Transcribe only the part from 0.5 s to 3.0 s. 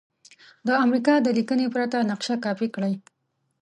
د امریکا د لیکنې پرته نقشه کاپې کړئ.